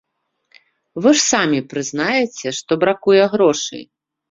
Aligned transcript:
Вы 1.05 1.11
ж 1.17 1.23
самі 1.33 1.59
прызнаяце, 1.75 2.47
што 2.63 2.81
бракуе 2.87 3.23
грошай. 3.37 3.89